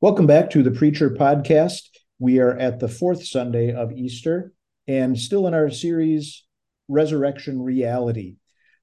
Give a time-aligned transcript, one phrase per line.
[0.00, 1.88] Welcome back to the Preacher Podcast.
[2.20, 4.52] We are at the fourth Sunday of Easter
[4.86, 6.44] and still in our series,
[6.86, 8.36] Resurrection Reality.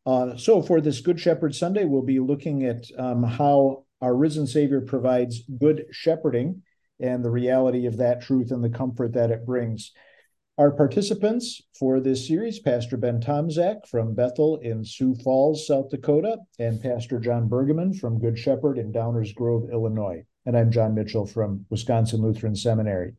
[0.05, 4.45] Uh, so, for this Good Shepherd Sunday, we'll be looking at um, how our risen
[4.45, 6.63] Savior provides good shepherding
[6.99, 9.93] and the reality of that truth and the comfort that it brings.
[10.57, 16.39] Our participants for this series, Pastor Ben Tomzak from Bethel in Sioux Falls, South Dakota,
[16.59, 21.25] and Pastor John Bergeman from Good Shepherd in Downers Grove, Illinois and I'm John Mitchell
[21.25, 23.13] from Wisconsin Lutheran Seminary.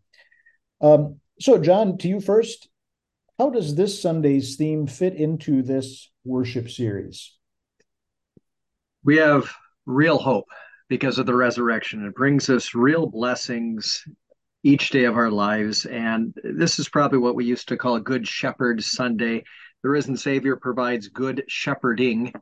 [0.80, 2.69] Um, so, John, to you first,
[3.39, 7.37] how does this Sunday's theme fit into this worship series?
[9.05, 9.53] We have
[9.84, 10.48] real hope
[10.89, 12.07] because of the resurrection.
[12.07, 14.05] It brings us real blessings
[14.62, 15.84] each day of our lives.
[15.84, 19.45] And this is probably what we used to call Good Shepherd Sunday.
[19.83, 22.33] The risen Savior provides good shepherding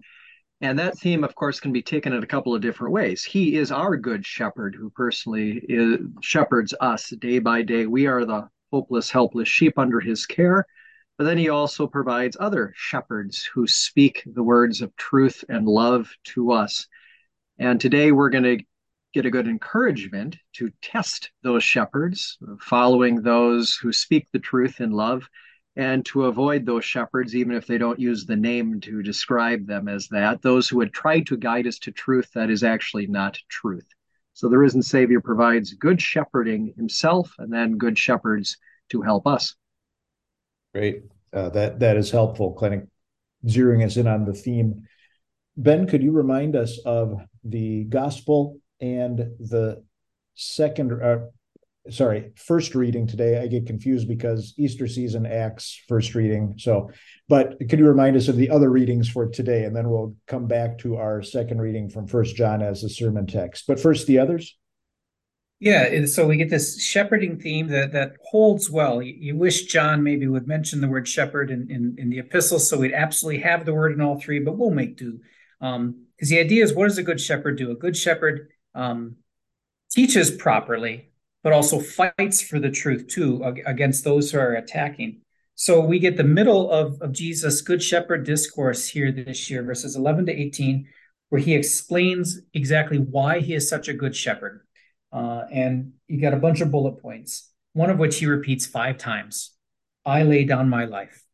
[0.65, 3.23] and that theme, of course, can be taken in a couple of different ways.
[3.23, 7.85] He is our good shepherd who personally is, shepherds us day by day.
[7.85, 10.65] We are the hopeless, helpless sheep under his care.
[11.19, 16.11] But then he also provides other shepherds who speak the words of truth and love
[16.29, 16.87] to us.
[17.59, 18.65] And today we're going to
[19.13, 24.93] get a good encouragement to test those shepherds, following those who speak the truth in
[24.93, 25.29] love
[25.77, 29.89] and to avoid those shepherds, even if they don't use the name to describe them
[29.89, 33.39] as that, those who would try to guide us to truth that is actually not
[33.49, 33.87] truth.
[34.35, 38.57] So the risen Savior provides good shepherding himself and then good shepherds
[38.91, 39.55] to help us.
[40.75, 41.05] Great.
[41.33, 42.83] Uh, that that is helpful, kind of
[43.47, 44.83] zeroing us in on the theme.
[45.57, 49.85] Ben, could you remind us of the gospel and the
[50.35, 51.19] second, uh,
[51.91, 53.41] sorry, first reading today.
[53.41, 56.55] I get confused because Easter season acts first reading.
[56.57, 56.91] So,
[57.29, 59.65] but could you remind us of the other readings for today?
[59.65, 63.27] And then we'll come back to our second reading from First John as a sermon
[63.27, 63.65] text.
[63.67, 64.57] But first, the others.
[65.61, 69.01] Yeah, so we get this shepherding theme that that holds well.
[69.01, 72.59] You, you wish John maybe would mention the word shepherd in, in, in the epistle,
[72.59, 75.21] so we'd absolutely have the word in all three, but we'll make do.
[75.61, 77.71] Because um, the idea is, what does a good shepherd do?
[77.71, 79.17] A good shepherd um,
[79.91, 81.13] teaches properly,
[81.45, 85.21] but also fights for the truth too against those who are attacking.
[85.55, 89.95] So we get the middle of, of Jesus' Good Shepherd discourse here this year, verses
[89.95, 90.89] 11 to 18,
[91.29, 94.67] where he explains exactly why he is such a good shepherd.
[95.13, 98.99] Uh, and you got a bunch of bullet points, one of which he repeats five
[98.99, 99.53] times
[100.07, 101.25] I lay down my life.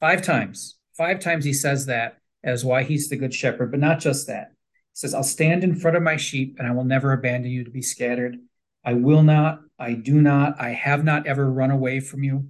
[0.00, 0.76] Five times.
[0.96, 4.48] Five times he says that as why he's the good shepherd, but not just that.
[4.50, 7.64] He says, I'll stand in front of my sheep and I will never abandon you
[7.64, 8.36] to be scattered.
[8.84, 12.48] I will not, I do not, I have not ever run away from you.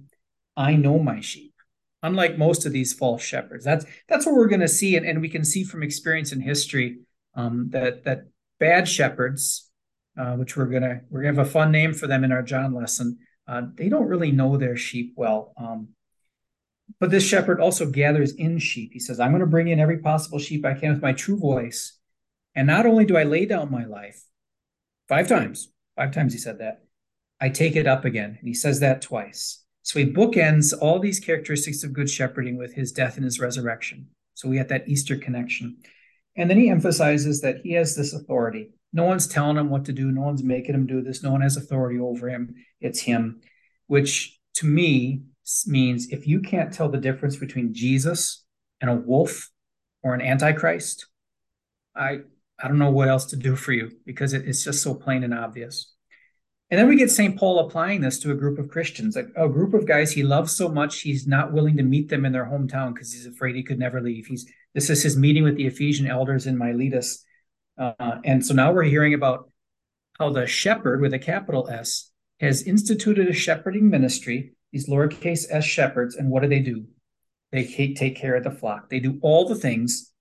[0.55, 1.53] I know my sheep.
[2.01, 5.21] Unlike most of these false shepherds, that's that's what we're going to see, and, and
[5.21, 6.99] we can see from experience in history
[7.33, 8.25] um, that that
[8.59, 9.71] bad shepherds,
[10.17, 12.73] uh, which we're gonna we're gonna have a fun name for them in our John
[12.73, 15.53] lesson, uh, they don't really know their sheep well.
[15.57, 15.89] Um,
[16.99, 18.91] but this shepherd also gathers in sheep.
[18.91, 21.37] He says, "I'm going to bring in every possible sheep I can with my true
[21.37, 21.97] voice,
[22.53, 24.23] and not only do I lay down my life
[25.07, 26.83] five times, Five times he said that.
[27.39, 28.37] I take it up again.
[28.39, 29.63] And he says that twice.
[29.81, 34.07] So he bookends all these characteristics of good shepherding with his death and his resurrection.
[34.33, 35.77] So we have that Easter connection.
[36.35, 38.71] And then he emphasizes that he has this authority.
[38.93, 40.11] No one's telling him what to do.
[40.11, 41.21] No one's making him do this.
[41.21, 42.55] No one has authority over him.
[42.79, 43.41] It's him,
[43.87, 45.23] which to me
[45.67, 48.45] means if you can't tell the difference between Jesus
[48.79, 49.49] and a wolf
[50.01, 51.07] or an antichrist,
[51.95, 52.21] I
[52.63, 55.25] I don't know what else to do for you because it, it's just so plain
[55.25, 55.93] and obvious.
[56.71, 57.37] And then we get St.
[57.37, 60.55] Paul applying this to a group of Christians, a, a, group of guys he loves
[60.55, 63.63] so much he's not willing to meet them in their hometown because he's afraid he
[63.63, 64.25] could never leave.
[64.25, 67.23] He's this is his meeting with the Ephesian elders in Miletus,
[67.77, 69.49] uh, and so now we're hearing about
[70.17, 74.53] how the shepherd with a capital S has instituted a shepherding ministry.
[74.71, 76.85] These lowercase s shepherds, and what do they do?
[77.51, 78.89] They take care of the flock.
[78.89, 80.12] They do all the things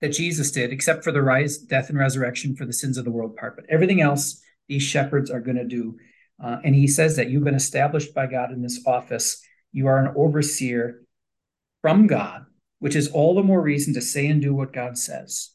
[0.00, 3.10] that Jesus did, except for the rise, death, and resurrection for the sins of the
[3.10, 3.56] world part.
[3.56, 5.96] But everything else, these shepherds are going to do.
[6.42, 9.42] Uh, and he says that you've been established by God in this office.
[9.72, 11.02] You are an overseer
[11.80, 12.44] from God,
[12.78, 15.50] which is all the more reason to say and do what God says.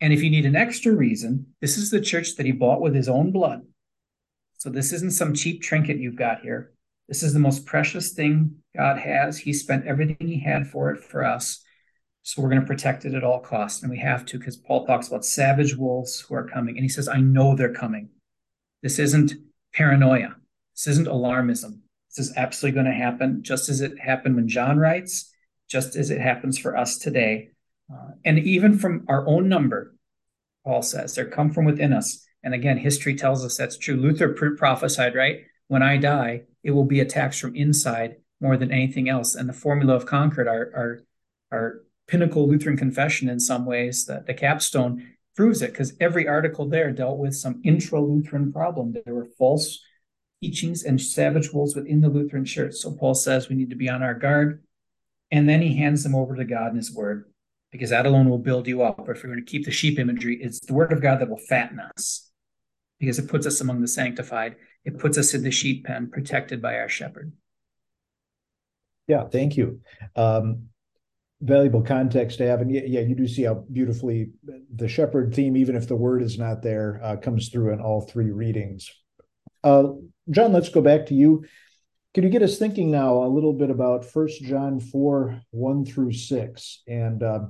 [0.00, 2.94] And if you need an extra reason, this is the church that he bought with
[2.94, 3.62] his own blood.
[4.58, 6.72] So this isn't some cheap trinket you've got here.
[7.08, 9.38] This is the most precious thing God has.
[9.38, 11.62] He spent everything he had for it for us.
[12.22, 13.82] So we're going to protect it at all costs.
[13.82, 16.76] And we have to because Paul talks about savage wolves who are coming.
[16.76, 18.10] And he says, I know they're coming.
[18.82, 19.32] This isn't
[19.74, 20.36] paranoia.
[20.74, 21.80] This isn't alarmism.
[22.08, 25.32] This is absolutely going to happen, just as it happened when John writes,
[25.68, 27.50] just as it happens for us today.
[27.92, 29.94] Uh, and even from our own number,
[30.64, 33.96] Paul says, there come from within us And again, history tells us that's true.
[33.96, 35.42] Luther prophesied, right?
[35.68, 39.34] When I die, it will be attacks from inside more than anything else.
[39.34, 41.00] And the formula of Concord, our, our,
[41.52, 41.80] our
[42.12, 46.92] pinnacle Lutheran confession in some ways, the, the capstone proves it because every article there
[46.92, 48.92] dealt with some intra Lutheran problem.
[48.92, 49.82] There were false
[50.42, 52.74] teachings and savage wolves within the Lutheran church.
[52.74, 54.62] So Paul says we need to be on our guard.
[55.30, 57.32] And then he hands them over to God and his word
[57.70, 59.00] because that alone will build you up.
[59.00, 61.38] If we're going to keep the sheep imagery, it's the word of God that will
[61.38, 62.30] fatten us
[63.00, 64.56] because it puts us among the sanctified.
[64.84, 67.32] It puts us in the sheep pen, protected by our shepherd.
[69.08, 69.80] Yeah, thank you.
[70.14, 70.68] Um,
[71.42, 72.60] valuable context to have.
[72.60, 74.30] And yeah, you do see how beautifully
[74.74, 78.02] the shepherd theme, even if the word is not there, uh, comes through in all
[78.02, 78.90] three readings.
[79.64, 79.88] Uh,
[80.30, 81.44] John, let's go back to you.
[82.14, 86.12] Can you get us thinking now a little bit about First John 4, 1 through
[86.12, 87.40] 6, and uh,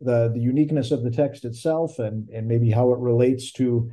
[0.00, 3.90] the, the uniqueness of the text itself and, and maybe how it relates to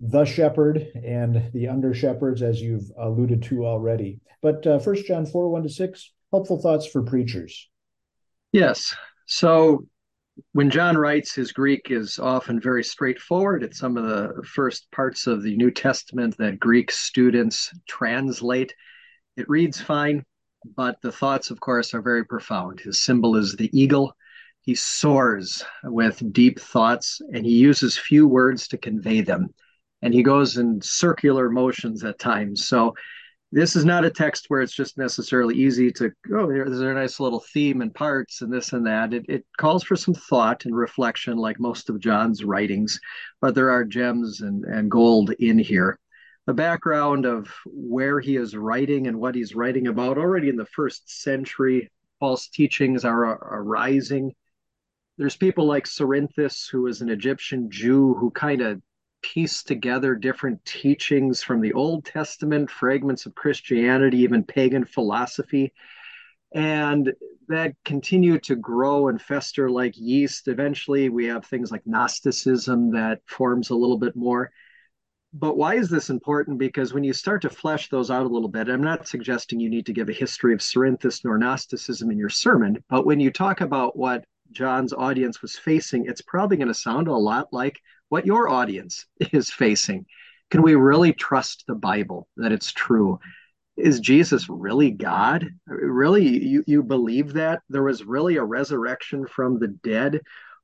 [0.00, 4.20] the shepherd and the under shepherds, as you've alluded to already.
[4.42, 7.68] But uh, First John 4, 1 to 6, helpful thoughts for preachers.
[8.54, 8.94] Yes.
[9.26, 9.84] So
[10.52, 13.64] when John writes, his Greek is often very straightforward.
[13.64, 18.72] It's some of the first parts of the New Testament that Greek students translate.
[19.36, 20.24] It reads fine,
[20.76, 22.78] but the thoughts, of course, are very profound.
[22.78, 24.14] His symbol is the eagle.
[24.60, 29.48] He soars with deep thoughts and he uses few words to convey them.
[30.00, 32.68] And he goes in circular motions at times.
[32.68, 32.94] So
[33.54, 37.20] this is not a text where it's just necessarily easy to oh there's a nice
[37.20, 39.14] little theme and parts and this and that.
[39.14, 43.00] It, it calls for some thought and reflection like most of john's writings
[43.40, 46.00] but there are gems and, and gold in here.
[46.46, 50.66] The background of where he is writing and what he's writing about already in the
[50.66, 54.34] first century false teachings are arising
[55.16, 58.82] there's people like cerinthus who is an egyptian jew who kind of
[59.32, 65.72] piece together different teachings from the Old Testament, fragments of Christianity, even pagan philosophy.
[66.54, 67.12] And
[67.48, 70.48] that continued to grow and fester like yeast.
[70.48, 74.50] Eventually, we have things like Gnosticism that forms a little bit more.
[75.32, 76.58] But why is this important?
[76.58, 79.70] Because when you start to flesh those out a little bit, I'm not suggesting you
[79.70, 83.32] need to give a history of Cerinthus nor Gnosticism in your sermon, but when you
[83.32, 87.80] talk about what John's audience was facing, it's probably going to sound a lot like
[88.14, 90.06] what your audience is facing.
[90.48, 93.18] Can we really trust the Bible that it's true?
[93.76, 95.48] Is Jesus really God?
[95.66, 100.20] Really, you, you believe that there was really a resurrection from the dead?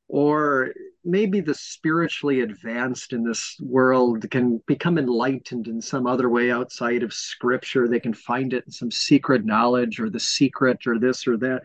[0.06, 0.73] Or
[1.05, 7.02] maybe the spiritually advanced in this world can become enlightened in some other way outside
[7.02, 7.88] of scripture.
[7.88, 11.62] They can find it in some secret knowledge or the secret or this or that.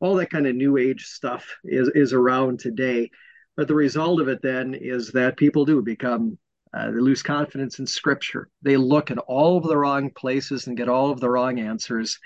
[0.00, 3.12] All that kind of new age stuff is, is around today
[3.58, 6.38] but the result of it then is that people do become,
[6.72, 8.48] uh, they lose confidence in scripture.
[8.62, 12.20] They look at all of the wrong places and get all of the wrong answers.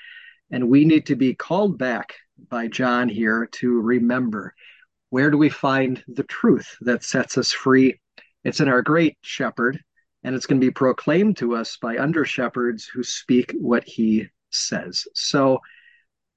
[0.51, 2.13] And we need to be called back
[2.51, 4.55] by John here to remember
[5.09, 7.99] where do we find the truth that sets us free?
[8.45, 9.81] It's in our great shepherd,
[10.23, 14.27] and it's going to be proclaimed to us by under shepherds who speak what he
[14.51, 15.07] says.
[15.15, 15.61] So,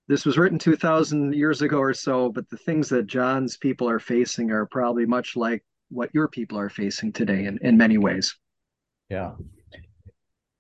[0.08, 4.00] this was written 2000 years ago or so but the things that john's people are
[4.00, 8.36] facing are probably much like what your people are facing today in, in many ways.
[9.10, 9.34] Yeah.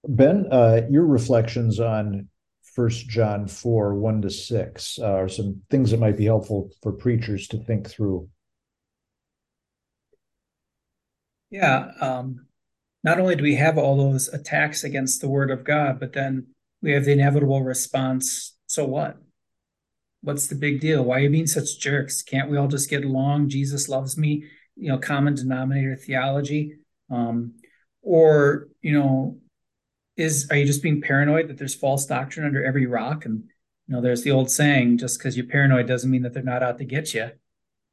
[0.08, 2.27] Ben uh, your reflections on
[2.62, 6.91] first john 4 1 to 6 uh, are some things that might be helpful for
[6.91, 8.29] preachers to think through.
[11.50, 12.46] Yeah um,
[13.03, 16.48] not only do we have all those attacks against the word of god but then
[16.84, 19.17] we have the inevitable response so what
[20.25, 21.03] what's the big deal?
[21.03, 22.24] Why are you being such jerks?
[22.24, 23.50] Can't we all just get along?
[23.50, 26.77] Jesus loves me, you know, common denominator theology.
[27.12, 27.53] Um,
[28.01, 29.38] or, you know,
[30.17, 33.25] is are you just being paranoid that there's false doctrine under every rock?
[33.25, 33.44] And
[33.88, 36.63] you know, there's the old saying, just because you're paranoid doesn't mean that they're not
[36.63, 37.29] out to get you.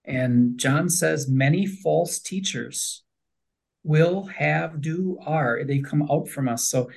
[0.05, 3.03] And John says many false teachers
[3.85, 5.65] will have, do, are.
[5.65, 6.67] They come out from us.
[6.67, 6.91] So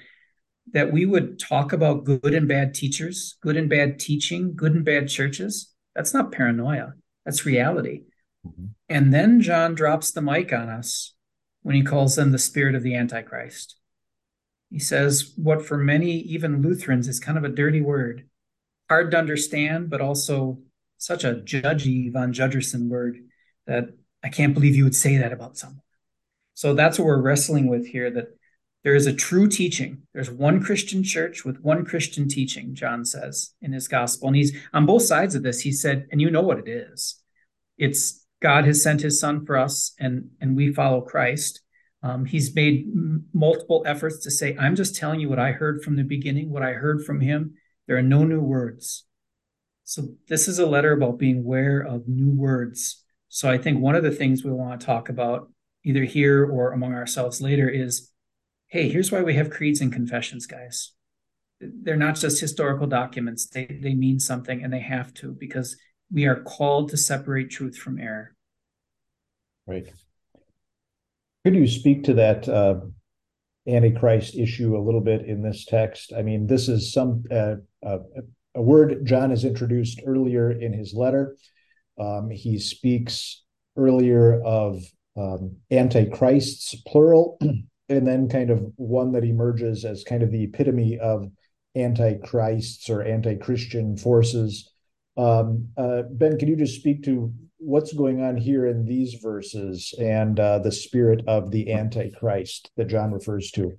[0.72, 4.86] that we would talk about good and bad teachers, good and bad teaching, good and
[4.86, 5.74] bad churches.
[5.95, 6.93] That's not paranoia,
[7.24, 8.03] that's reality.
[8.45, 8.65] Mm-hmm.
[8.89, 11.13] And then John drops the mic on us
[11.62, 13.75] when he calls them the spirit of the Antichrist.
[14.69, 18.27] He says what for many, even Lutherans, is kind of a dirty word,
[18.89, 20.60] hard to understand, but also
[20.98, 23.17] such a judgy von Judgerson word
[23.67, 23.89] that
[24.24, 25.81] I can't believe you would say that about someone.
[26.55, 28.27] So that's what we're wrestling with here that
[28.86, 30.04] there is a true teaching.
[30.13, 34.27] There's one Christian church with one Christian teaching, John says in his gospel.
[34.27, 35.60] And he's on both sides of this.
[35.60, 37.20] He said, and you know what it is.
[37.80, 41.62] It's God has sent his son for us and, and we follow Christ.
[42.04, 45.84] Um, he's made m- multiple efforts to say, I'm just telling you what I heard
[45.84, 47.56] from the beginning, what I heard from him.
[47.88, 49.06] There are no new words.
[49.84, 53.04] So, this is a letter about being aware of new words.
[53.30, 55.51] So, I think one of the things we want to talk about,
[55.84, 58.12] either here or among ourselves later, is
[58.67, 60.91] hey, here's why we have creeds and confessions, guys.
[61.60, 65.77] They're not just historical documents, they, they mean something and they have to because
[66.12, 68.36] we are called to separate truth from error.
[69.65, 69.88] Right.
[71.43, 72.81] Could you speak to that uh,
[73.67, 76.13] Antichrist issue a little bit in this text?
[76.15, 77.55] I mean, this is some uh,
[77.86, 78.00] uh,
[78.55, 81.36] a word John has introduced earlier in his letter.
[82.00, 83.43] Um, he speaks
[83.77, 84.84] earlier of
[85.17, 87.38] um, antichrists, plural,
[87.89, 91.30] and then kind of one that emerges as kind of the epitome of
[91.75, 94.72] antichrists or anti-Christian forces.
[95.18, 99.94] Um, uh, ben, can you just speak to what's going on here in these verses
[100.00, 103.77] and uh, the spirit of the antichrist that John refers to?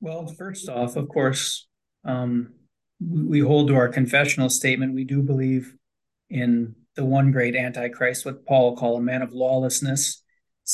[0.00, 1.66] Well, first off, of course,
[2.04, 2.54] um,
[3.06, 4.94] we hold to our confessional statement.
[4.94, 5.74] We do believe
[6.30, 10.19] in the one great antichrist, what Paul called a man of lawlessness,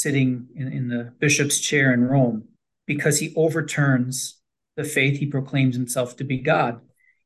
[0.01, 2.49] sitting in, in the bishop's chair in Rome,
[2.87, 4.41] because he overturns
[4.77, 6.81] the faith he proclaims himself to be God.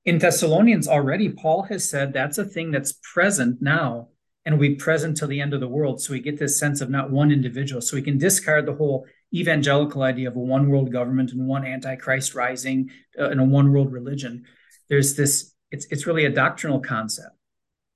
[0.05, 4.09] In Thessalonians already, Paul has said that's a thing that's present now
[4.45, 6.01] and will be present till the end of the world.
[6.01, 7.83] So we get this sense of not one individual.
[7.83, 11.67] So we can discard the whole evangelical idea of a one world government and one
[11.67, 14.45] antichrist rising uh, and a one world religion.
[14.89, 17.37] There's this, it's, it's really a doctrinal concept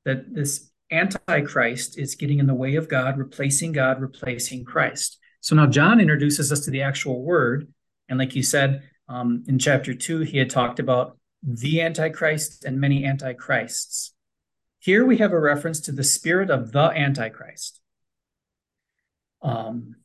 [0.04, 5.19] that this antichrist is getting in the way of God, replacing God, replacing Christ.
[5.41, 7.73] So now John introduces us to the actual word.
[8.09, 12.81] And like you said, um, in chapter two, he had talked about the Antichrist and
[12.81, 14.14] many Antichrists.
[14.79, 17.81] Here we have a reference to the spirit of the Antichrist.
[19.43, 19.97] Um,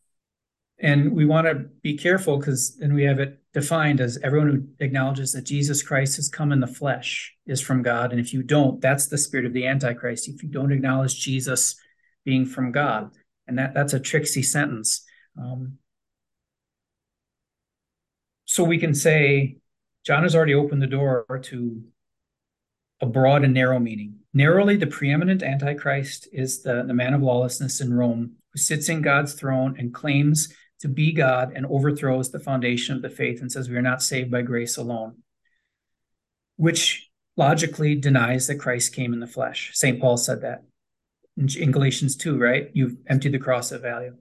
[0.82, 4.86] and we want to be careful because then we have it defined as everyone who
[4.86, 8.12] acknowledges that Jesus Christ has come in the flesh is from God.
[8.12, 10.30] And if you don't, that's the spirit of the Antichrist.
[10.30, 11.76] If you don't acknowledge Jesus
[12.24, 13.12] being from God,
[13.48, 15.04] and that, that's a tricksy sentence.
[15.38, 15.80] Um,
[18.46, 19.58] so we can say
[20.06, 21.84] John has already opened the door to
[23.02, 24.20] a broad and narrow meaning.
[24.34, 29.02] Narrowly, the preeminent Antichrist is the, the man of lawlessness in Rome who sits in
[29.02, 33.52] God's throne and claims to be God and overthrows the foundation of the faith and
[33.52, 35.18] says we are not saved by grace alone,
[36.56, 39.72] which logically denies that Christ came in the flesh.
[39.74, 40.00] St.
[40.00, 40.64] Paul said that
[41.38, 42.70] in Galatians 2, right?
[42.74, 44.16] You've emptied the cross of value.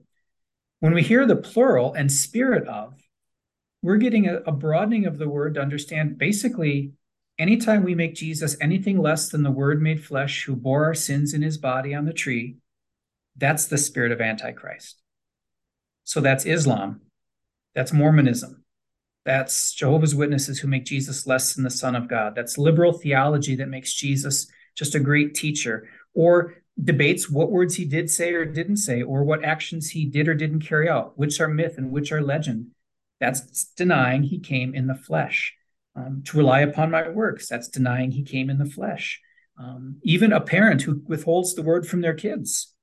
[0.79, 2.93] When we hear the plural and spirit of,
[3.81, 6.93] we're getting a, a broadening of the word to understand basically
[7.37, 11.33] anytime we make Jesus anything less than the word made flesh who bore our sins
[11.33, 12.57] in his body on the tree,
[13.37, 15.01] that's the spirit of Antichrist.
[16.09, 17.01] So that's Islam,
[17.75, 18.63] that's Mormonism,
[19.25, 23.55] that's Jehovah's Witnesses who make Jesus less than the Son of God, that's liberal theology
[23.57, 28.43] that makes Jesus just a great teacher, or debates what words he did say or
[28.43, 31.91] didn't say, or what actions he did or didn't carry out, which are myth and
[31.91, 32.71] which are legend.
[33.19, 35.53] That's denying he came in the flesh.
[35.95, 39.21] Um, to rely upon my works, that's denying he came in the flesh.
[39.59, 42.73] Um, even a parent who withholds the word from their kids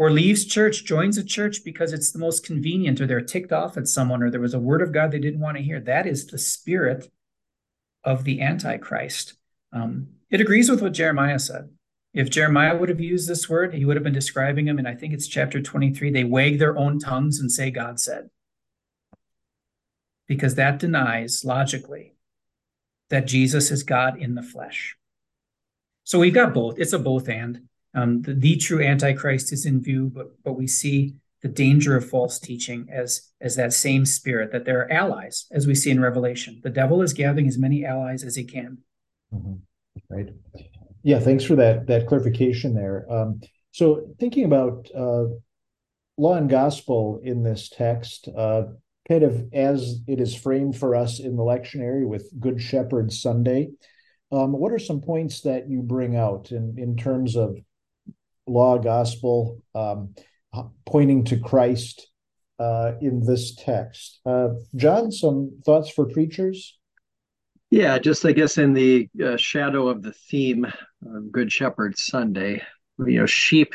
[0.00, 3.76] or leaves church, joins a church because it's the most convenient, or they're ticked off
[3.76, 5.78] at someone, or there was a word of God they didn't want to hear.
[5.78, 7.12] That is the spirit
[8.02, 9.34] of the Antichrist.
[9.74, 11.68] Um, it agrees with what Jeremiah said.
[12.14, 14.78] If Jeremiah would have used this word, he would have been describing him.
[14.78, 16.10] and I think it's chapter 23.
[16.10, 18.30] They wag their own tongues and say, God said
[20.26, 22.14] because that denies logically
[23.10, 24.96] that Jesus is God in the flesh.
[26.04, 26.78] So we've got both.
[26.78, 27.68] It's a both and.
[27.94, 32.08] Um, the, the true Antichrist is in view, but but we see the danger of
[32.08, 36.00] false teaching as as that same spirit that there are allies, as we see in
[36.00, 36.60] Revelation.
[36.62, 38.78] The devil is gathering as many allies as he can.
[39.34, 39.54] Mm-hmm.
[40.08, 40.28] Right.
[41.02, 41.18] Yeah.
[41.18, 43.06] Thanks for that that clarification there.
[43.10, 43.40] Um,
[43.72, 45.26] so thinking about uh,
[46.16, 48.64] law and gospel in this text, uh,
[49.08, 53.70] kind of as it is framed for us in the lectionary with Good Shepherd Sunday.
[54.32, 57.58] Um, what are some points that you bring out in, in terms of
[58.50, 60.14] law, gospel, um,
[60.84, 62.08] pointing to Christ
[62.58, 64.20] uh, in this text?
[64.26, 66.76] Uh, John, some thoughts for preachers?
[67.70, 72.62] Yeah, just I guess in the uh, shadow of the theme of Good Shepherd Sunday,
[72.98, 73.74] you know, sheep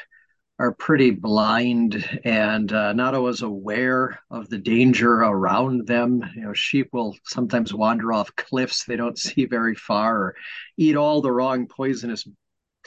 [0.57, 6.21] are pretty blind and uh, not always aware of the danger around them.
[6.35, 10.35] You know, sheep will sometimes wander off cliffs they don't see very far or
[10.77, 12.27] eat all the wrong poisonous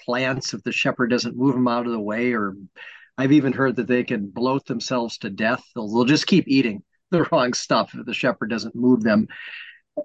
[0.09, 2.57] plants if the shepherd doesn't move them out of the way or
[3.19, 5.63] I've even heard that they can bloat themselves to death.
[5.75, 9.29] They'll, they'll just keep eating the wrong stuff if the shepherd doesn't move them.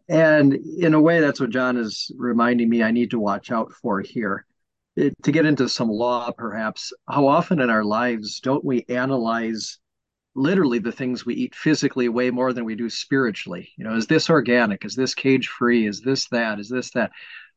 [0.09, 3.71] And in a way, that's what John is reminding me I need to watch out
[3.71, 4.45] for here.
[4.97, 9.79] It, to get into some law, perhaps, how often in our lives don't we analyze
[10.35, 13.71] literally the things we eat physically way more than we do spiritually?
[13.77, 14.83] You know, is this organic?
[14.83, 15.87] Is this cage free?
[15.87, 16.59] Is this that?
[16.59, 17.11] Is this that?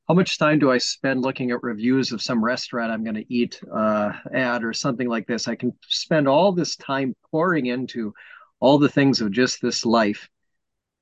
[0.08, 3.34] How much time do I spend looking at reviews of some restaurant I'm going to
[3.34, 5.48] eat uh, at or something like this?
[5.48, 8.14] I can spend all this time pouring into
[8.60, 10.28] all the things of just this life.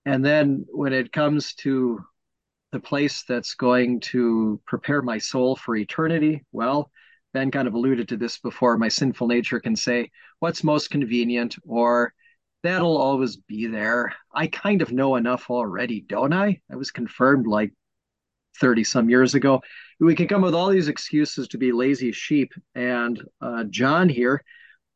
[0.06, 2.02] And then when it comes to
[2.72, 6.90] the place that's going to prepare my soul for eternity, well,
[7.34, 8.78] Ben kind of alluded to this before.
[8.78, 11.56] My sinful nature can say, what's most convenient?
[11.66, 12.14] Or
[12.62, 14.14] that'll always be there.
[14.34, 16.60] I kind of know enough already, don't I?
[16.72, 17.72] I was confirmed like
[18.60, 19.62] 30 some years ago.
[20.00, 22.52] We can come with all these excuses to be lazy sheep.
[22.74, 24.42] And uh, John here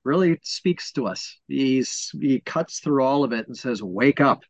[0.05, 1.39] really speaks to us.
[1.49, 4.43] He's, he cuts through all of it and says, Wake up.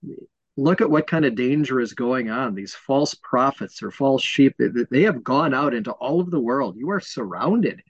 [0.57, 2.55] Look at what kind of danger is going on.
[2.55, 4.57] These false prophets or false sheep,
[4.91, 6.77] they have gone out into all of the world.
[6.77, 7.81] You are surrounded.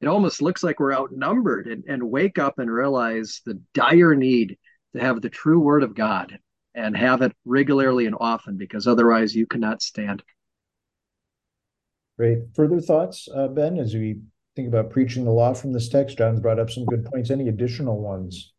[0.00, 1.66] It almost looks like we're outnumbered.
[1.66, 4.56] And, and wake up and realize the dire need
[4.94, 6.38] to have the true word of God
[6.74, 10.22] and have it regularly and often because otherwise you cannot stand.
[12.18, 12.38] Great.
[12.54, 14.18] Further thoughts, uh, Ben, as we
[14.56, 16.18] think about preaching the law from this text?
[16.18, 17.30] John's brought up some good points.
[17.30, 18.52] Any additional ones?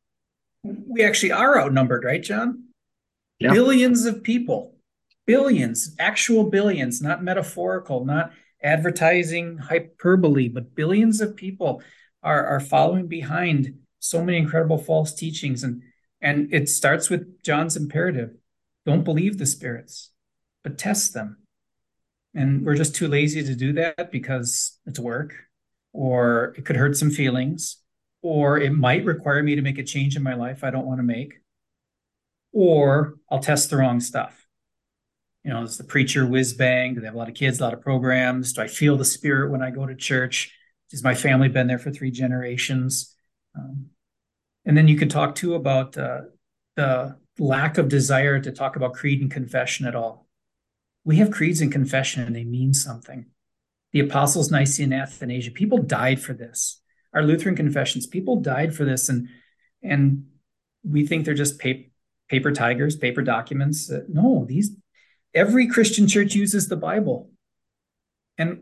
[0.63, 2.69] We actually are outnumbered, right, John?
[3.37, 3.51] Yeah.
[3.51, 4.75] Billions of people,
[5.27, 8.31] billions, actual billions, not metaphorical, not
[8.63, 11.81] advertising hyperbole, but billions of people
[12.23, 15.63] are, are following behind so many incredible false teachings.
[15.63, 15.81] And,
[16.21, 18.31] and it starts with John's imperative
[18.85, 20.11] don't believe the spirits,
[20.63, 21.39] but test them
[22.33, 25.33] and we're just too lazy to do that because it's work
[25.93, 27.77] or it could hurt some feelings
[28.21, 30.99] or it might require me to make a change in my life I don't want
[30.99, 31.35] to make
[32.51, 34.47] or I'll test the wrong stuff.
[35.43, 36.93] You know, is the preacher whiz bang?
[36.93, 38.53] Do they have a lot of kids, a lot of programs?
[38.53, 40.53] Do I feel the spirit when I go to church?
[40.91, 43.15] Has my family been there for three generations?
[43.55, 43.87] Um,
[44.65, 46.21] and then you can talk too about uh,
[46.75, 50.28] the lack of desire to talk about creed and confession at all
[51.09, 53.25] we have creeds and confession and they mean something.
[53.93, 56.83] The Apostles' Nicene Athanasian, people died for this.
[57.15, 59.27] Our Lutheran confessions, people died for this, and
[59.81, 60.27] and
[60.83, 61.89] we think they're just paper,
[62.29, 63.91] paper tigers, paper documents.
[64.07, 64.69] No, these
[65.33, 67.31] every Christian church uses the Bible,
[68.37, 68.61] and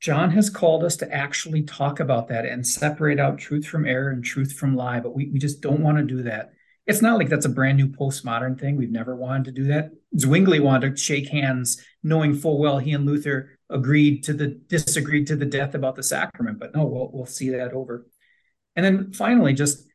[0.00, 4.10] John has called us to actually talk about that and separate out truth from error
[4.10, 6.52] and truth from lie, but we, we just don't want to do that
[6.86, 8.76] it's not like that's a brand new postmodern thing.
[8.76, 9.90] We've never wanted to do that.
[10.18, 15.26] Zwingli wanted to shake hands, knowing full well he and Luther agreed to the disagreed
[15.28, 16.58] to the death about the sacrament.
[16.58, 18.06] But no, we'll we'll see that over.
[18.76, 19.86] And then finally, just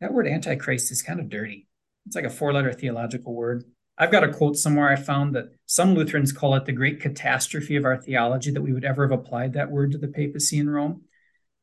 [0.00, 1.66] that word antichrist is kind of dirty.
[2.06, 3.64] It's like a four-letter theological word.
[3.96, 7.76] I've got a quote somewhere I found that some Lutherans call it the great catastrophe
[7.76, 10.68] of our theology that we would ever have applied that word to the papacy in
[10.68, 11.02] Rome.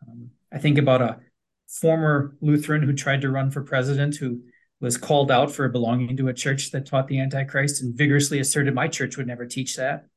[0.07, 1.19] Um, I think about a
[1.67, 4.41] former Lutheran who tried to run for president who
[4.81, 8.73] was called out for belonging to a church that taught the Antichrist and vigorously asserted
[8.73, 10.07] my church would never teach that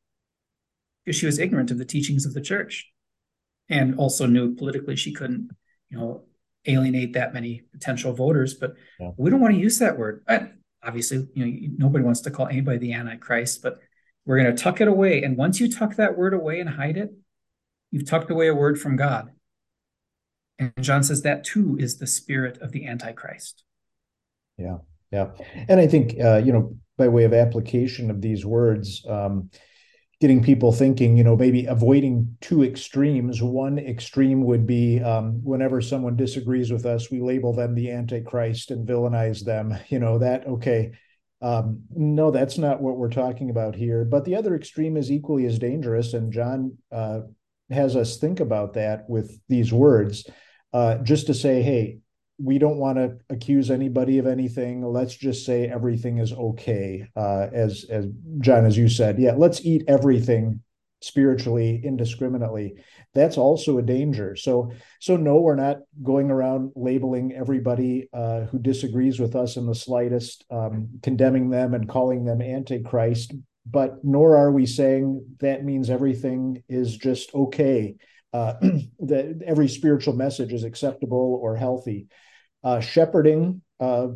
[1.04, 2.90] because she was ignorant of the teachings of the church
[3.68, 5.50] and also knew politically she couldn't,
[5.90, 6.24] you know,
[6.66, 8.54] alienate that many potential voters.
[8.54, 9.10] But yeah.
[9.18, 10.24] we don't want to use that word.
[10.82, 13.78] obviously, you know, nobody wants to call anybody the Antichrist, but
[14.24, 15.22] we're going to tuck it away.
[15.22, 17.14] And once you tuck that word away and hide it,
[17.90, 19.30] you've tucked away a word from God.
[20.58, 23.63] And John says that too is the spirit of the Antichrist.
[24.56, 24.78] Yeah,
[25.10, 25.30] yeah,
[25.68, 29.50] and I think uh, you know by way of application of these words, um,
[30.20, 33.42] getting people thinking, you know, maybe avoiding two extremes.
[33.42, 38.70] One extreme would be um, whenever someone disagrees with us, we label them the Antichrist
[38.70, 39.76] and villainize them.
[39.88, 40.92] You know that okay.
[41.42, 44.04] Um, no, that's not what we're talking about here.
[44.06, 47.20] But the other extreme is equally as dangerous, and John uh,
[47.70, 50.26] has us think about that with these words,
[50.72, 51.98] uh, just to say, hey,
[52.38, 54.84] we don't want to accuse anybody of anything.
[54.84, 57.06] Let's just say everything is okay.
[57.16, 58.06] Uh, as as
[58.40, 60.60] John, as you said, yeah, let's eat everything
[61.00, 62.74] spiritually indiscriminately.
[63.12, 64.34] That's also a danger.
[64.36, 69.66] So so no, we're not going around labeling everybody uh, who disagrees with us in
[69.66, 73.34] the slightest, um, condemning them and calling them antichrist.
[73.66, 77.94] But nor are we saying that means everything is just okay.
[78.32, 78.54] Uh,
[78.98, 82.08] that every spiritual message is acceptable or healthy.
[82.64, 84.08] Uh, shepherding uh,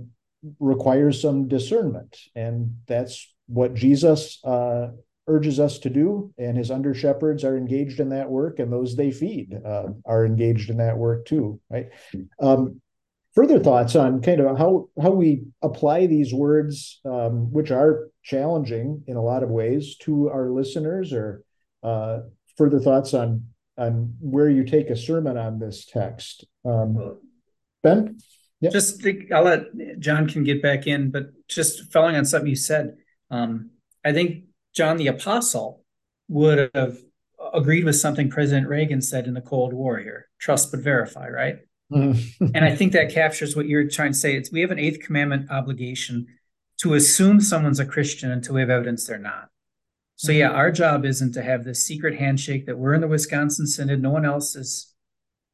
[0.59, 4.89] requires some discernment, and that's what Jesus uh,
[5.27, 8.97] urges us to do, and his under shepherds are engaged in that work, and those
[8.97, 11.91] they feed uh, are engaged in that work too, right?
[12.41, 12.81] Um,
[13.35, 19.05] further thoughts on kind of how how we apply these words, um, which are challenging
[19.07, 21.43] in a lot of ways, to our listeners, or
[21.83, 22.21] uh,
[22.57, 23.45] further thoughts on
[23.77, 27.19] on where you take a sermon on this text, um,
[27.83, 28.19] Ben.
[28.61, 28.73] Yep.
[28.73, 32.57] Just think, I'll let John can get back in, but just following on something you
[32.57, 32.97] said,
[33.31, 33.71] um,
[34.05, 34.45] I think
[34.75, 35.85] John the Apostle
[36.29, 36.99] would have
[37.55, 41.59] agreed with something President Reagan said in the Cold War here trust but verify, right?
[42.55, 44.37] and I think that captures what you're trying to say.
[44.37, 46.27] It's we have an eighth commandment obligation
[46.79, 49.49] to assume someone's a Christian until we have evidence they're not.
[50.17, 53.67] So yeah, our job isn't to have this secret handshake that we're in the Wisconsin
[53.67, 54.03] Synod.
[54.03, 54.95] No one else is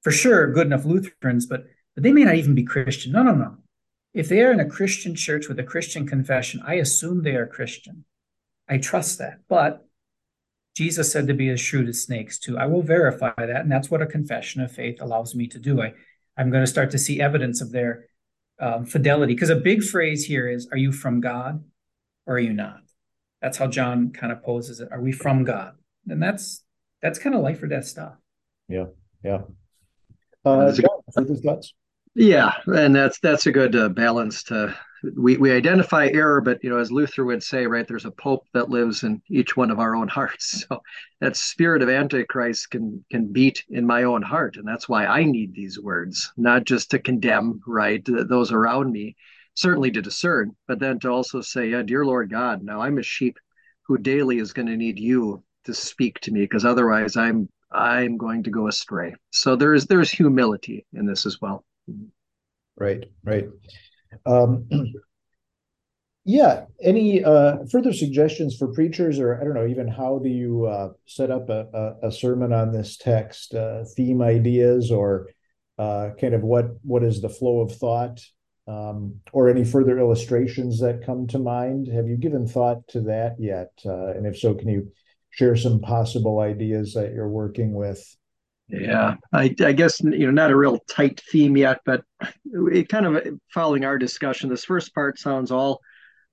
[0.03, 1.65] for sure good enough Lutherans, but,
[1.95, 3.13] but they may not even be Christian.
[3.13, 3.57] No, no, no.
[4.13, 7.47] If they are in a Christian church with a Christian confession, I assume they are
[7.47, 8.05] Christian.
[8.69, 9.41] I trust that.
[9.49, 9.87] But
[10.75, 12.59] Jesus said to be as shrewd as snakes too.
[12.59, 15.81] I will verify that, and that's what a confession of faith allows me to do.
[15.81, 15.95] I,
[16.37, 18.07] I'm going to start to see evidence of their
[18.61, 19.35] um, fidelity.
[19.35, 21.65] Because a big phrase here is, "Are you from God,
[22.27, 22.81] or are you not?"
[23.41, 24.89] That's how John kind of poses it.
[24.91, 25.75] Are we from God?
[26.09, 26.65] And that's
[27.03, 28.15] that's kind of life or death stuff.
[28.69, 28.87] Yeah,
[29.23, 29.43] yeah.
[30.45, 31.75] Uh, John, thoughts?
[32.17, 34.77] Yeah, and that's that's a good uh, balance to
[35.17, 38.47] we we identify error, but you know, as Luther would say, right, there's a pope
[38.55, 40.65] that lives in each one of our own hearts.
[40.69, 40.81] So
[41.21, 45.25] that spirit of antichrist can can beat in my own heart, and that's why I
[45.25, 49.17] need these words, not just to condemn, right, those around me,
[49.55, 53.03] certainly to discern, but then to also say, yeah, dear Lord God, now I'm a
[53.03, 53.39] sheep
[53.83, 58.17] who daily is going to need you to speak to me, because otherwise I'm I'm
[58.19, 59.15] going to go astray.
[59.33, 61.65] So there is there's humility in this as well.
[62.77, 63.47] Right, right.
[64.27, 64.69] Um,
[66.25, 70.67] yeah, any uh, further suggestions for preachers, or I don't know, even how do you
[70.67, 73.55] uh, set up a, a, sermon on this text?
[73.55, 75.29] Uh, theme ideas, or
[75.79, 78.21] uh, kind of what what is the flow of thought,
[78.67, 81.89] um, or any further illustrations that come to mind?
[81.89, 83.73] Have you given thought to that yet?
[83.85, 84.91] Uh, and if so, can you
[85.31, 88.17] share some possible ideas that you're working with?
[88.69, 92.03] Yeah, I, I, guess you know not a real tight theme yet, but
[92.47, 94.49] it kind of following our discussion.
[94.49, 95.81] This first part sounds all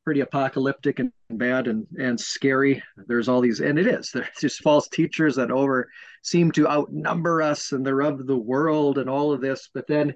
[0.06, 2.82] pretty apocalyptic and bad and and scary.
[2.96, 4.12] There's all these, and it is.
[4.14, 5.90] There's just false teachers that over
[6.24, 9.70] seem to outnumber us, and they're of the world and all of this.
[9.74, 10.16] But then,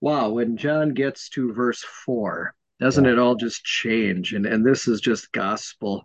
[0.00, 3.12] wow, when John gets to verse four, doesn't yeah.
[3.12, 4.32] it all just change?
[4.32, 6.02] And and this is just gospel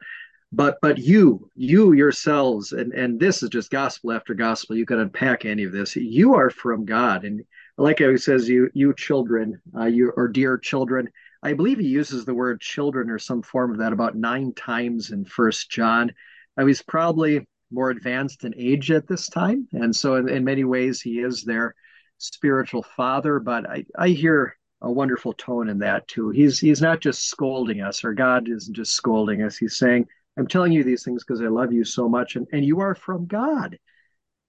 [0.51, 4.75] but but you you yourselves and and this is just gospel after gospel.
[4.75, 5.95] You can unpack any of this.
[5.95, 7.23] You are from god.
[7.23, 7.43] And
[7.77, 11.09] like he says you you children uh, you or dear children
[11.41, 15.11] i believe he uses the word children or some form of that about nine times
[15.11, 16.11] in first john.
[16.57, 19.67] I was probably more advanced in age at this time.
[19.71, 21.73] And so in, in many ways he is their
[22.17, 23.39] spiritual father.
[23.39, 26.29] But i i hear a wonderful tone in that too.
[26.29, 29.55] He's he's not just scolding us or god isn't just scolding us.
[29.57, 32.65] He's saying I'm telling you these things because I love you so much, and, and
[32.65, 33.77] you are from God.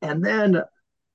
[0.00, 0.62] And then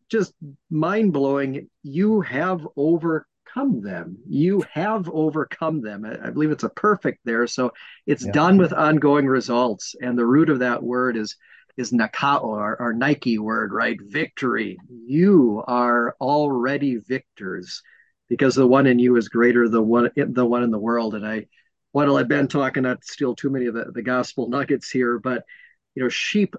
[0.10, 0.34] just
[0.70, 4.18] mind blowing, you have overcome them.
[4.28, 6.06] You have overcome them.
[6.06, 7.48] I, I believe it's a perfect there.
[7.48, 7.72] So
[8.06, 8.32] it's yeah.
[8.32, 9.96] done with ongoing results.
[10.02, 11.36] And the root of that word is
[11.78, 14.00] is nikao, our, our Nike word, right?
[14.02, 14.78] Victory.
[14.90, 17.84] You are already victors
[18.30, 21.14] because the one in you is greater than one the one in the world.
[21.14, 21.46] And I
[21.98, 25.46] while I've been talking, not steal too many of the, the gospel nuggets here, but
[25.96, 26.56] you know, sheep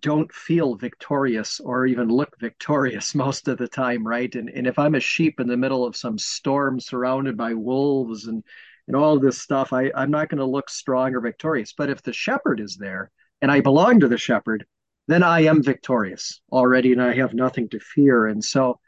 [0.00, 4.34] don't feel victorious or even look victorious most of the time, right?
[4.34, 8.26] And and if I'm a sheep in the middle of some storm surrounded by wolves
[8.26, 8.42] and
[8.86, 11.74] and all this stuff, I, I'm not going to look strong or victorious.
[11.76, 13.10] But if the shepherd is there
[13.42, 14.64] and I belong to the shepherd,
[15.08, 18.28] then I am victorious already and I have nothing to fear.
[18.28, 18.80] And so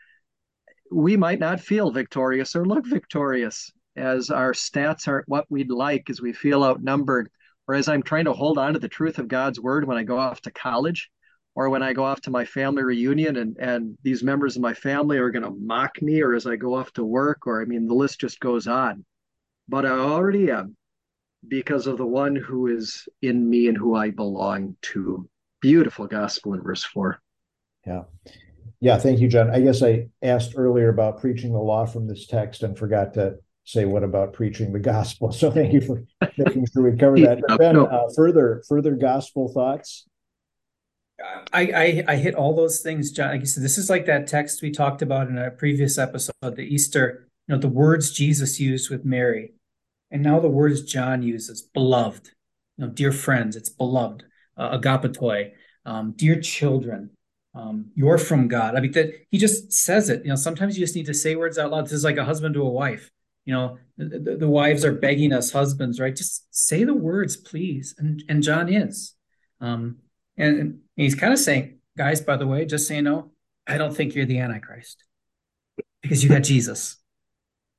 [0.91, 6.11] we might not feel victorious or look victorious as our stats aren't what we'd like,
[6.11, 7.31] as we feel outnumbered,
[7.67, 10.03] or as I'm trying to hold on to the truth of God's word when I
[10.03, 11.11] go off to college,
[11.55, 14.75] or when I go off to my family reunion and, and these members of my
[14.75, 17.65] family are going to mock me, or as I go off to work, or I
[17.65, 19.05] mean, the list just goes on.
[19.69, 20.77] But I already am
[21.49, 25.29] because of the one who is in me and who I belong to.
[25.61, 27.21] Beautiful gospel in verse four.
[27.87, 28.03] Yeah.
[28.81, 29.51] Yeah, thank you, John.
[29.51, 33.37] I guess I asked earlier about preaching the law from this text and forgot to
[33.67, 35.31] say what about preaching the gospel.
[35.37, 36.03] So thank you for
[36.39, 37.43] making sure we cover that.
[37.59, 40.07] Ben, uh, further further gospel thoughts.
[41.53, 43.31] I, I, I hit all those things, John.
[43.31, 46.33] Like I said, this is like that text we talked about in a previous episode,
[46.43, 47.29] the Easter.
[47.49, 49.55] You know, the words Jesus used with Mary,
[50.11, 52.31] and now the words John uses, beloved.
[52.77, 54.25] You know, dear friends, it's beloved.
[54.57, 55.53] uh, agapetoi,
[55.85, 57.11] um, dear children,
[57.55, 58.75] um, you're from God.
[58.77, 60.23] I mean, that he just says it.
[60.25, 61.87] You know, sometimes you just need to say words out loud.
[61.87, 63.11] This is like a husband to a wife.
[63.47, 66.15] You know, the, the, wives are begging us husbands, right?
[66.15, 67.95] Just say the words, please.
[67.97, 69.15] And and John is,
[69.61, 69.99] um,
[70.37, 73.31] and, and he's kind of saying, guys, by the way, just you know,
[73.67, 75.05] I don't think you're the Antichrist
[76.03, 76.97] because you got Jesus,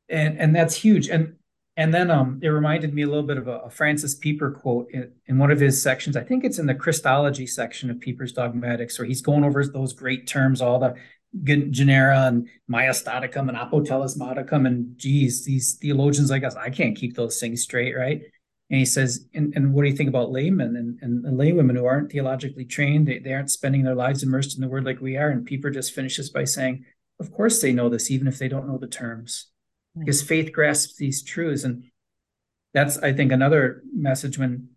[0.10, 1.10] and and that's huge.
[1.10, 1.36] And
[1.78, 4.90] and then um, it reminded me a little bit of a, a Francis Pieper quote
[4.92, 6.18] in, in, one of his sections.
[6.18, 9.94] I think it's in the Christology section of Pieper's Dogmatics, where he's going over those
[9.94, 10.96] great terms, all the
[11.44, 14.66] genera and maiestaticum and apotelesmaticum.
[14.66, 18.22] And geez, these theologians like us, I can't keep those things straight, right?
[18.70, 21.78] And he says, and, and what do you think about laymen and, and, and laywomen
[21.78, 23.08] who aren't theologically trained?
[23.08, 25.30] They, they aren't spending their lives immersed in the word like we are.
[25.30, 26.86] And Pieper just finishes by saying,
[27.20, 29.48] of course they know this, even if they don't know the terms
[30.00, 31.84] because faith grasps these truths and
[32.74, 34.70] that's i think another message when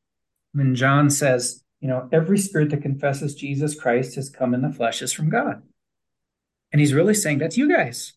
[0.52, 4.72] when john says you know every spirit that confesses jesus christ has come in the
[4.72, 5.62] flesh is from god
[6.72, 8.14] and he's really saying that's you guys.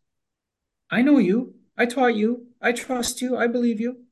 [0.89, 1.55] I know you.
[1.77, 2.47] I taught you.
[2.61, 3.35] I trust you.
[3.37, 4.03] I believe you.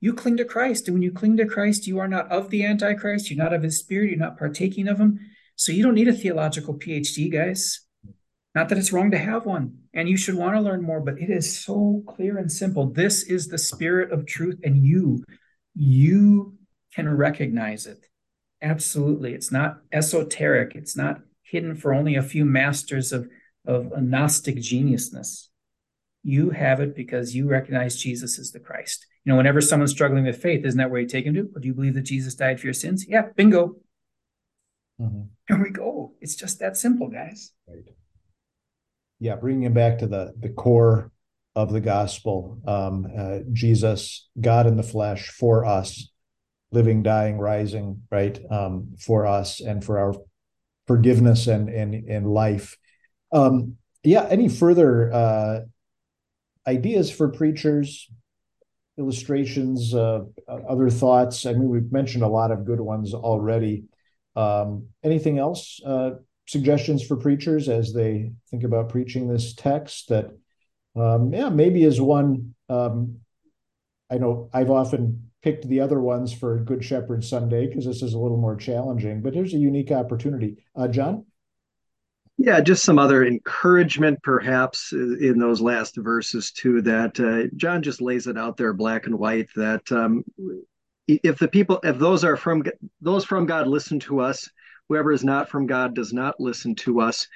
[0.00, 0.88] You cling to christ.
[0.88, 3.30] And when you cling to christ you are not of the antichrist.
[3.30, 4.10] You're not of his spirit.
[4.10, 5.18] You're not partaking of him.
[5.56, 7.80] So you don't need a theological phd guys.
[8.56, 11.18] Not that it's wrong to have one, and you should want to learn more, but
[11.20, 12.86] it is so clear and simple.
[12.86, 15.22] This is the spirit of truth, and you,
[15.74, 16.56] you
[16.94, 18.06] can recognize it.
[18.62, 19.34] Absolutely.
[19.34, 20.74] It's not esoteric.
[20.74, 23.28] It's not hidden for only a few masters of,
[23.66, 25.48] of a Gnostic geniusness.
[26.22, 29.06] You have it because you recognize Jesus is the Christ.
[29.24, 31.48] You know, whenever someone's struggling with faith, isn't that where you take them to?
[31.54, 33.06] Or do you believe that Jesus died for your sins?
[33.08, 33.76] Yeah, bingo.
[35.00, 35.22] Mm-hmm.
[35.48, 36.14] Here we go.
[36.20, 37.52] It's just that simple, guys.
[37.68, 37.84] Right
[39.18, 41.10] yeah, bringing it back to the the core
[41.54, 46.10] of the gospel, um, uh, Jesus, God in the flesh for us,
[46.70, 50.14] living, dying, rising, right, um, for us and for our
[50.86, 52.76] forgiveness and and and life.
[53.32, 55.60] Um, yeah, any further uh,
[56.66, 58.08] ideas for preachers,
[58.98, 61.44] illustrations, uh, other thoughts?
[61.46, 63.84] I mean, we've mentioned a lot of good ones already.
[64.36, 66.10] Um, anything else uh,
[66.46, 70.30] suggestions for preachers as they think about preaching this text that
[70.94, 73.18] um, yeah maybe is one um,
[74.10, 78.14] i know i've often picked the other ones for good shepherd sunday because this is
[78.14, 81.24] a little more challenging but here's a unique opportunity uh, john
[82.46, 88.00] yeah just some other encouragement perhaps in those last verses too that uh, john just
[88.00, 90.24] lays it out there black and white that um,
[91.06, 92.62] if the people if those are from
[93.02, 94.48] those from god listen to us
[94.88, 97.26] whoever is not from God does not listen to us.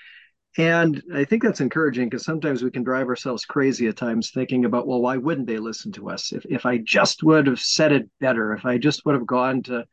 [0.59, 4.65] And I think that's encouraging because sometimes we can drive ourselves crazy at times thinking
[4.65, 6.33] about, well, why wouldn't they listen to us?
[6.33, 9.63] If, if I just would have said it better, if I just would have gone
[9.65, 9.85] to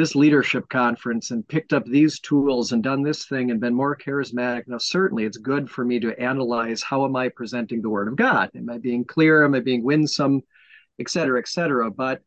[0.00, 3.94] this leadership conference and picked up these tools and done this thing and been more
[3.94, 4.62] charismatic.
[4.66, 8.16] Now, certainly it's good for me to analyze how am I presenting the word of
[8.16, 8.48] God?
[8.54, 9.44] Am I being clear?
[9.44, 10.40] Am I being winsome?
[10.98, 11.90] Et cetera, et cetera.
[11.90, 12.22] But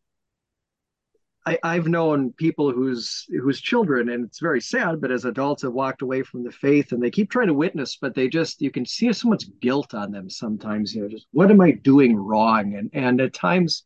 [1.48, 5.74] I, have known people whose whose children, and it's very sad, but as adults have
[5.74, 8.70] walked away from the faith and they keep trying to witness, but they just you
[8.70, 10.94] can see so much guilt on them sometimes.
[10.94, 12.76] You know, just what am I doing wrong?
[12.76, 13.84] And and at times,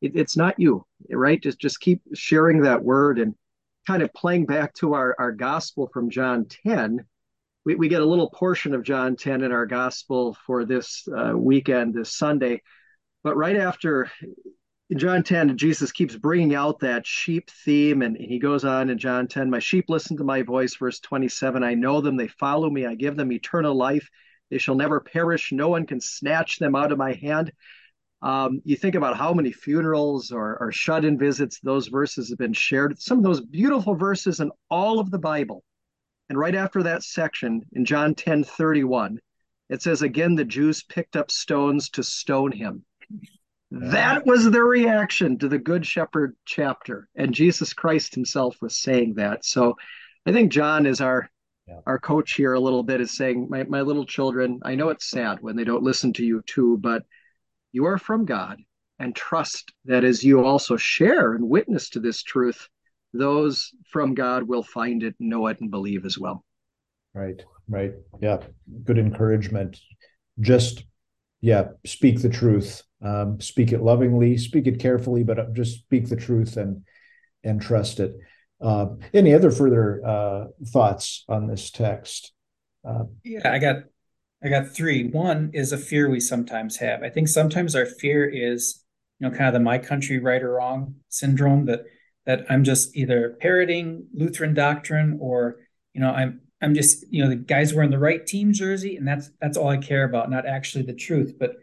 [0.00, 1.42] it, it's not you, right?
[1.42, 3.34] Just just keep sharing that word and
[3.86, 7.04] kind of playing back to our our gospel from John ten.
[7.64, 11.36] We, we get a little portion of John 10 in our gospel for this uh,
[11.36, 12.62] weekend, this Sunday.
[13.22, 14.10] But right after
[14.96, 19.28] John 10, Jesus keeps bringing out that sheep theme, and he goes on in John
[19.28, 21.62] 10, My sheep listen to my voice, verse 27.
[21.62, 24.08] I know them, they follow me, I give them eternal life.
[24.50, 27.52] They shall never perish, no one can snatch them out of my hand.
[28.22, 32.38] Um, you think about how many funerals or, or shut in visits those verses have
[32.38, 35.64] been shared, some of those beautiful verses in all of the Bible.
[36.28, 39.18] And right after that section in John 10 31,
[39.68, 42.84] it says, Again, the Jews picked up stones to stone him.
[43.70, 47.08] That was their reaction to the Good Shepherd chapter.
[47.14, 49.44] And Jesus Christ himself was saying that.
[49.44, 49.76] So
[50.26, 51.30] I think John is our
[51.86, 55.08] our coach here a little bit is saying, my, my little children, I know it's
[55.08, 57.04] sad when they don't listen to you too, but
[57.72, 58.58] you are from God
[58.98, 62.68] and trust that as you also share and witness to this truth,
[63.12, 66.44] those from God will find it, know it, and believe as well.
[67.14, 67.94] Right, right.
[68.20, 68.38] Yeah.
[68.84, 69.80] Good encouragement.
[70.38, 70.84] Just,
[71.40, 76.16] yeah, speak the truth um, speak it lovingly, speak it carefully, but just speak the
[76.16, 76.82] truth and
[77.42, 78.14] and trust it.
[78.60, 82.32] Uh, any other further uh, thoughts on this text?
[82.86, 83.76] Uh, yeah, I got
[84.42, 85.08] I got three.
[85.08, 87.02] One is a fear we sometimes have.
[87.02, 88.82] I think sometimes our fear is,
[89.18, 91.84] you know, kind of the "my country right or wrong" syndrome that
[92.26, 95.56] that I'm just either parroting Lutheran doctrine or,
[95.94, 99.06] you know, I'm I'm just, you know, the guys wearing the right team jersey, and
[99.06, 101.34] that's that's all I care about, not actually the truth.
[101.38, 101.56] But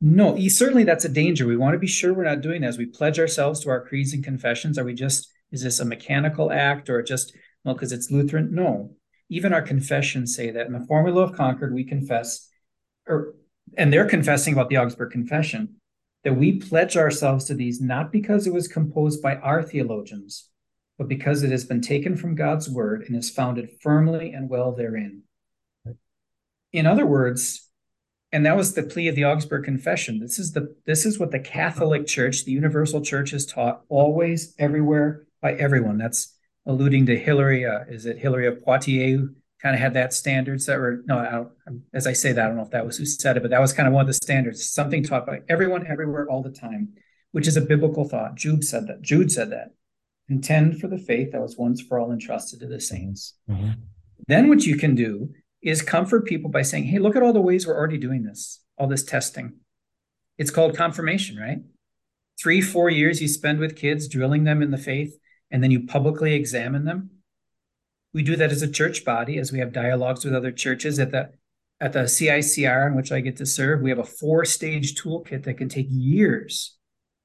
[0.00, 1.46] no, certainly that's a danger.
[1.46, 4.12] We want to be sure we're not doing as we pledge ourselves to our creeds
[4.12, 4.78] and confessions.
[4.78, 8.54] Are we just is this a mechanical act or just well because it's Lutheran?
[8.54, 8.96] No,
[9.28, 12.48] even our confessions say that in the formula of Concord, we confess,
[13.06, 13.34] or
[13.76, 15.76] and they're confessing about the Augsburg Confession
[16.22, 20.48] that we pledge ourselves to these not because it was composed by our theologians,
[20.98, 24.72] but because it has been taken from God's word and is founded firmly and well
[24.72, 25.22] therein.
[26.72, 27.68] In other words,
[28.32, 30.18] and that was the plea of the Augsburg Confession.
[30.18, 34.54] This is the this is what the Catholic Church, the universal church, has taught always,
[34.58, 35.98] everywhere, by everyone.
[35.98, 36.33] That's
[36.66, 37.64] alluding to Hilary.
[37.64, 39.20] Uh, is it Hilary of Poitiers?
[39.20, 39.30] Who
[39.64, 42.56] kind of had that standards that were no I as i say that i don't
[42.56, 44.12] know if that was who said it but that was kind of one of the
[44.12, 46.90] standards something taught by everyone everywhere all the time
[47.32, 49.70] which is a biblical thought jude said that jude said that
[50.28, 53.70] contend for the faith that was once for all entrusted to the saints mm-hmm.
[54.28, 55.30] then what you can do
[55.62, 58.60] is comfort people by saying hey look at all the ways we're already doing this
[58.76, 59.54] all this testing
[60.36, 61.58] it's called confirmation right
[62.38, 65.16] three four years you spend with kids drilling them in the faith
[65.54, 67.08] and then you publicly examine them
[68.14, 71.10] we do that as a church body as we have dialogues with other churches at
[71.10, 71.30] the
[71.80, 73.82] at the CICR in which I get to serve.
[73.82, 76.76] We have a four stage toolkit that can take years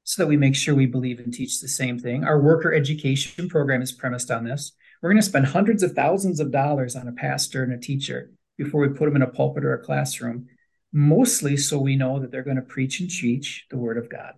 [0.04, 2.24] so that we make sure we believe and teach the same thing.
[2.24, 4.74] Our worker education program is premised on this.
[5.02, 8.32] We're going to spend hundreds of thousands of dollars on a pastor and a teacher
[8.58, 10.48] before we put them in a pulpit or a classroom,
[10.92, 14.34] mostly so we know that they're going to preach and teach the word of God.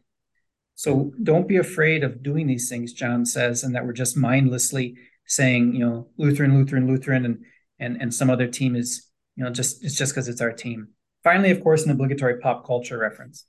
[0.81, 4.95] So don't be afraid of doing these things, John says, and that we're just mindlessly
[5.27, 7.45] saying, you know, Lutheran, Lutheran, Lutheran, and
[7.77, 10.87] and and some other team is, you know, just it's just because it's our team.
[11.23, 13.45] Finally, of course, an obligatory pop culture reference.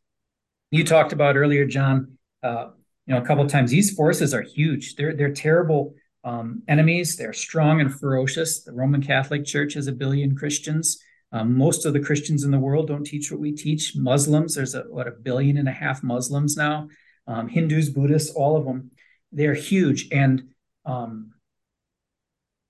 [0.71, 2.19] You talked about earlier, John.
[2.43, 2.73] Uh,
[3.07, 3.71] you know, a couple of times.
[3.71, 4.97] These forces are huge.
[4.97, 7.17] They're they're terrible um, enemies.
[7.17, 8.63] They're strong and ferocious.
[8.63, 10.99] The Roman Catholic Church has a billion Christians.
[11.33, 13.97] Um, most of the Christians in the world don't teach what we teach.
[13.97, 16.89] Muslims, there's a what a billion and a half Muslims now.
[17.33, 18.91] Um, Hindus, Buddhists, all of them,
[19.33, 20.09] they're huge.
[20.13, 20.51] And
[20.85, 21.33] um,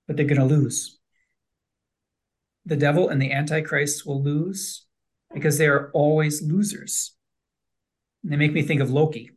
[0.07, 0.99] but they're going to lose.
[2.65, 4.85] The devil and the Antichrist will lose
[5.33, 7.15] because they are always losers.
[8.23, 9.31] And they make me think of Loki,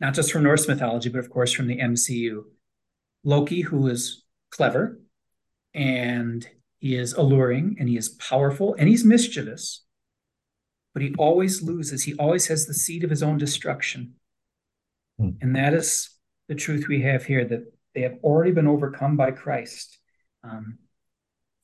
[0.00, 2.44] not just from Norse mythology, but of course from the MCU.
[3.24, 5.00] Loki, who is clever
[5.74, 6.46] and
[6.78, 9.84] he is alluring and he is powerful and he's mischievous,
[10.96, 12.04] but he always loses.
[12.04, 14.14] He always has the seed of his own destruction.
[15.18, 15.32] Hmm.
[15.42, 16.08] And that is
[16.48, 19.98] the truth we have here that they have already been overcome by Christ.
[20.42, 20.78] Um,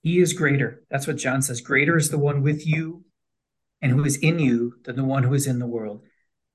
[0.02, 0.82] he is greater.
[0.90, 1.62] That's what John says.
[1.62, 3.06] Greater is the one with you
[3.80, 6.02] and who is in you than the one who is in the world.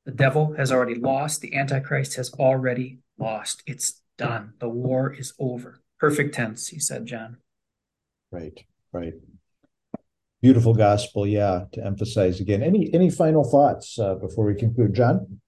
[0.05, 1.41] The devil has already lost.
[1.41, 3.63] The Antichrist has already lost.
[3.65, 4.53] It's done.
[4.59, 5.81] The war is over.
[5.99, 7.37] Perfect tense, he said, John.
[8.31, 9.15] Right, right.
[10.41, 12.61] Beautiful gospel, yeah, to emphasize again.
[12.61, 15.39] Any any final thoughts uh, before we conclude, John?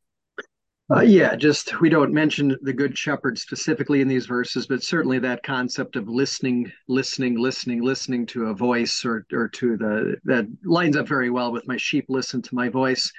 [0.91, 5.19] Uh, yeah, just we don't mention the good shepherd specifically in these verses, but certainly
[5.19, 10.47] that concept of listening, listening, listening, listening to a voice or or to the that
[10.63, 13.11] lines up very well with my sheep listen to my voice.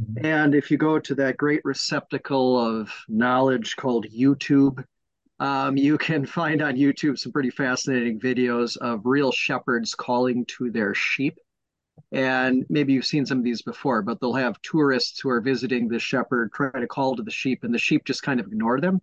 [0.00, 0.24] Mm-hmm.
[0.24, 4.82] And if you go to that great receptacle of knowledge called YouTube,
[5.40, 10.70] um, you can find on YouTube some pretty fascinating videos of real shepherds calling to
[10.70, 11.38] their sheep
[12.12, 15.88] and maybe you've seen some of these before, but they'll have tourists who are visiting
[15.88, 18.80] the shepherd try to call to the sheep, and the sheep just kind of ignore
[18.80, 19.00] them.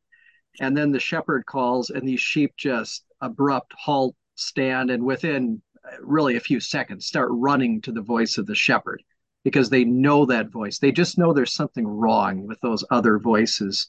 [0.59, 5.97] And then the shepherd calls, and these sheep just abrupt halt, stand, and within uh,
[6.01, 9.03] really a few seconds start running to the voice of the shepherd
[9.43, 10.79] because they know that voice.
[10.79, 13.87] They just know there's something wrong with those other voices.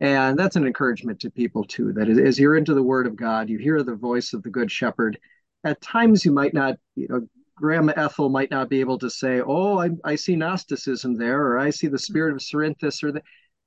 [0.00, 3.48] And that's an encouragement to people too, that as you're into the word of God,
[3.48, 5.18] you hear the voice of the good shepherd.
[5.64, 9.40] At times you might not, you know, Grandma Ethel might not be able to say,
[9.40, 13.22] "Oh, I, I see Gnosticism there," or "I see the spirit of Cerinthus," or the,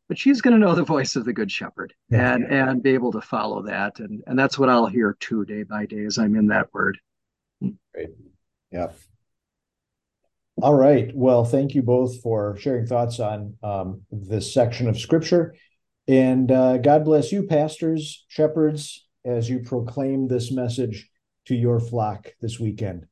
[0.08, 2.34] but she's going to know the voice of the Good Shepherd yeah.
[2.34, 5.63] and and be able to follow that, and and that's what I'll hear too, day
[5.63, 6.98] by day, as I'm in that Word.
[7.94, 8.12] Great.
[8.71, 8.92] Yeah.
[10.62, 11.12] All right.
[11.13, 15.56] Well, thank you both for sharing thoughts on um, this section of Scripture,
[16.08, 21.10] and uh, God bless you, pastors, shepherds, as you proclaim this message
[21.45, 23.06] to your flock this weekend.